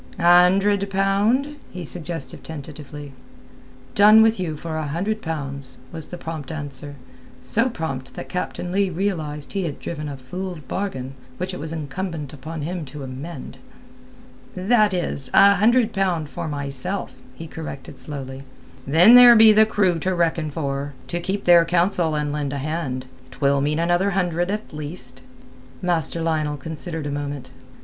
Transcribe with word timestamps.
"A 0.17 0.23
hundred 0.23 0.89
pound?" 0.89 1.57
he 1.71 1.85
suggested 1.85 2.43
tentatively. 2.43 3.11
"Done 3.93 4.23
with 4.23 4.39
you 4.39 4.57
for 4.57 4.75
a 4.75 4.87
hundred 4.87 5.21
pounds," 5.21 5.77
was 5.91 6.07
the 6.07 6.17
prompt 6.17 6.51
answer—so 6.51 7.69
prompt 7.69 8.15
that 8.15 8.27
Captain 8.27 8.71
Leigh 8.71 8.89
realized 8.89 9.53
he 9.53 9.65
had 9.65 9.79
driven 9.79 10.09
a 10.09 10.17
fool's 10.17 10.59
bargain 10.59 11.13
which 11.37 11.53
it 11.53 11.59
was 11.59 11.71
incumbent 11.71 12.33
upon 12.33 12.63
him 12.63 12.83
to 12.85 13.03
amend. 13.03 13.59
"That 14.55 14.91
is, 14.91 15.29
a 15.35 15.53
hundred 15.57 15.93
pound 15.93 16.29
for 16.31 16.47
myself," 16.47 17.13
he 17.35 17.45
corrected 17.45 17.99
slowly. 17.99 18.41
"Then 18.87 19.13
there 19.13 19.35
be 19.35 19.53
the 19.53 19.67
crew 19.67 19.99
to 19.99 20.15
reckon 20.15 20.49
for—to 20.49 21.19
keep 21.19 21.43
their 21.43 21.63
counsel 21.63 22.15
and 22.15 22.31
lend 22.31 22.53
a 22.53 22.57
hand; 22.57 23.05
'twill 23.29 23.61
mean 23.61 23.77
another 23.77 24.09
hundred 24.09 24.49
at 24.49 24.69
the 24.69 24.77
least." 24.77 25.21
Master 25.79 26.21
Lionel 26.23 26.57
considered 26.57 27.05
a 27.05 27.11
moment. 27.11 27.51